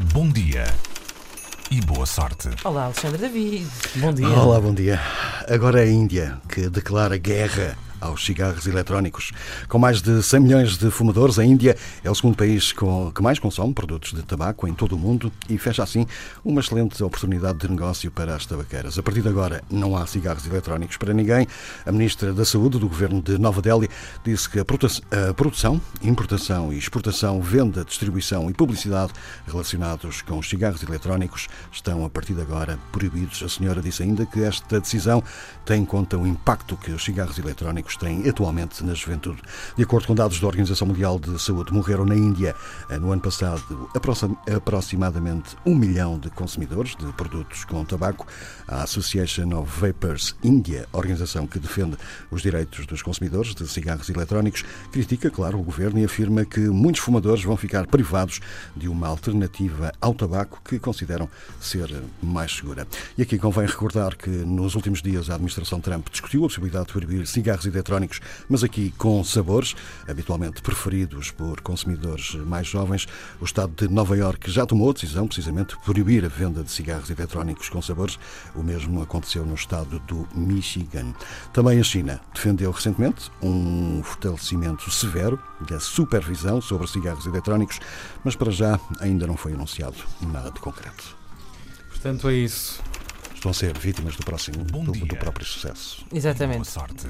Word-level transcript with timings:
bom 0.00 0.28
dia 0.28 0.64
e 1.70 1.80
boa 1.80 2.06
sorte. 2.06 2.48
Olá, 2.64 2.84
Alexandre 2.86 3.18
David. 3.18 3.68
Bom 3.96 4.12
dia. 4.12 4.28
Olá, 4.28 4.60
bom 4.60 4.74
dia. 4.74 5.00
Agora 5.48 5.80
é 5.80 5.84
a 5.84 5.90
Índia 5.90 6.38
que 6.48 6.68
declara 6.68 7.16
guerra 7.16 7.76
aos 8.02 8.24
cigarros 8.24 8.66
eletrónicos. 8.66 9.30
Com 9.68 9.78
mais 9.78 10.02
de 10.02 10.22
100 10.22 10.40
milhões 10.40 10.76
de 10.76 10.90
fumadores, 10.90 11.38
a 11.38 11.44
Índia 11.44 11.76
é 12.02 12.10
o 12.10 12.14
segundo 12.14 12.36
país 12.36 12.72
com, 12.72 13.12
que 13.12 13.22
mais 13.22 13.38
consome 13.38 13.72
produtos 13.72 14.12
de 14.12 14.22
tabaco 14.22 14.66
em 14.66 14.74
todo 14.74 14.96
o 14.96 14.98
mundo 14.98 15.32
e 15.48 15.56
fecha 15.56 15.82
assim 15.82 16.06
uma 16.44 16.60
excelente 16.60 17.02
oportunidade 17.02 17.58
de 17.58 17.68
negócio 17.70 18.10
para 18.10 18.34
as 18.34 18.44
tabaqueiras. 18.44 18.98
A 18.98 19.02
partir 19.02 19.22
de 19.22 19.28
agora, 19.28 19.62
não 19.70 19.96
há 19.96 20.06
cigarros 20.06 20.46
eletrónicos 20.46 20.96
para 20.96 21.14
ninguém. 21.14 21.46
A 21.86 21.92
Ministra 21.92 22.32
da 22.32 22.44
Saúde 22.44 22.78
do 22.78 22.88
Governo 22.88 23.22
de 23.22 23.38
Nova 23.38 23.62
Delhi 23.62 23.88
disse 24.24 24.48
que 24.48 24.58
a 24.58 24.64
produção, 24.64 25.80
importação 26.02 26.72
e 26.72 26.78
exportação, 26.78 27.40
venda, 27.40 27.84
distribuição 27.84 28.50
e 28.50 28.54
publicidade 28.54 29.12
relacionados 29.46 30.22
com 30.22 30.38
os 30.38 30.48
cigarros 30.48 30.82
eletrónicos 30.82 31.48
estão, 31.70 32.04
a 32.04 32.10
partir 32.10 32.34
de 32.34 32.42
agora, 32.42 32.78
proibidos. 32.90 33.42
A 33.42 33.48
senhora 33.48 33.80
disse 33.80 34.02
ainda 34.02 34.26
que 34.26 34.42
esta 34.42 34.80
decisão 34.80 35.22
tem 35.64 35.82
em 35.82 35.84
conta 35.84 36.18
o 36.18 36.26
impacto 36.26 36.76
que 36.76 36.90
os 36.90 37.04
cigarros 37.04 37.38
eletrónicos 37.38 37.91
têm 37.96 38.28
atualmente 38.28 38.84
na 38.84 38.94
juventude. 38.94 39.40
De 39.76 39.82
acordo 39.82 40.06
com 40.06 40.14
dados 40.14 40.40
da 40.40 40.46
Organização 40.46 40.86
Mundial 40.86 41.18
de 41.18 41.40
Saúde, 41.40 41.72
morreram 41.72 42.04
na 42.04 42.14
Índia 42.14 42.54
eh, 42.88 42.98
no 42.98 43.12
ano 43.12 43.22
passado 43.22 43.90
aproximadamente 44.54 45.56
um 45.64 45.74
milhão 45.74 46.18
de 46.18 46.30
consumidores 46.30 46.96
de 46.96 47.12
produtos 47.12 47.64
com 47.64 47.84
tabaco. 47.84 48.26
A 48.66 48.82
Association 48.82 49.58
of 49.58 49.80
Vapers 49.80 50.34
India, 50.42 50.86
organização 50.92 51.46
que 51.46 51.58
defende 51.58 51.96
os 52.30 52.42
direitos 52.42 52.86
dos 52.86 53.02
consumidores 53.02 53.54
de 53.54 53.66
cigarros 53.68 54.08
eletrónicos, 54.08 54.64
critica, 54.90 55.30
claro, 55.30 55.58
o 55.58 55.62
governo 55.62 55.98
e 55.98 56.04
afirma 56.04 56.44
que 56.44 56.60
muitos 56.60 57.00
fumadores 57.00 57.44
vão 57.44 57.56
ficar 57.56 57.86
privados 57.86 58.40
de 58.76 58.88
uma 58.88 59.08
alternativa 59.08 59.92
ao 60.00 60.14
tabaco 60.14 60.60
que 60.64 60.78
consideram 60.78 61.28
ser 61.60 62.02
mais 62.22 62.56
segura. 62.56 62.86
E 63.16 63.22
aqui 63.22 63.38
convém 63.38 63.66
recordar 63.66 64.16
que 64.16 64.30
nos 64.30 64.74
últimos 64.74 65.02
dias 65.02 65.30
a 65.30 65.34
administração 65.34 65.80
Trump 65.80 66.08
discutiu 66.10 66.44
a 66.44 66.48
possibilidade 66.48 66.86
de 66.86 66.92
proibir 66.92 67.26
cigarros 67.26 67.66
eletrónicos 67.82 68.20
mas 68.48 68.62
aqui 68.62 68.92
com 68.96 69.22
sabores, 69.24 69.74
habitualmente 70.08 70.62
preferidos 70.62 71.30
por 71.30 71.60
consumidores 71.60 72.34
mais 72.34 72.66
jovens. 72.66 73.06
O 73.40 73.44
Estado 73.44 73.72
de 73.74 73.92
Nova 73.92 74.16
Iorque 74.16 74.50
já 74.50 74.64
tomou 74.64 74.90
a 74.90 74.92
decisão, 74.92 75.26
precisamente, 75.26 75.76
de 75.76 75.82
proibir 75.82 76.24
a 76.24 76.28
venda 76.28 76.62
de 76.62 76.70
cigarros 76.70 77.10
eletrónicos 77.10 77.68
com 77.68 77.82
sabores. 77.82 78.18
O 78.54 78.62
mesmo 78.62 79.02
aconteceu 79.02 79.44
no 79.44 79.54
estado 79.54 79.98
do 80.00 80.28
Michigan. 80.34 81.14
Também 81.52 81.80
a 81.80 81.82
China 81.82 82.20
defendeu 82.34 82.70
recentemente 82.70 83.30
um 83.42 84.02
fortalecimento 84.02 84.90
severo 84.90 85.42
da 85.68 85.80
supervisão 85.80 86.60
sobre 86.60 86.86
cigarros 86.86 87.26
eletrónicos, 87.26 87.80
mas 88.24 88.36
para 88.36 88.50
já 88.50 88.78
ainda 89.00 89.26
não 89.26 89.36
foi 89.36 89.52
anunciado 89.52 89.96
nada 90.20 90.50
de 90.50 90.60
concreto. 90.60 91.16
Portanto, 91.88 92.28
é 92.28 92.34
isso. 92.34 92.82
Estão 93.34 93.50
a 93.50 93.54
ser 93.54 93.76
vítimas 93.76 94.14
do 94.14 94.24
próximo, 94.24 94.64
do, 94.64 94.92
do 94.92 95.16
próprio 95.16 95.44
sucesso. 95.44 96.04
Boa 96.08 96.16
Exatamente. 96.16 96.68
sorte. 96.68 97.08